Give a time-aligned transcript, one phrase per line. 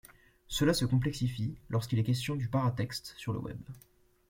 [0.47, 3.59] Cela se complexifie lorsqu’il est question du paratexte sur le Web.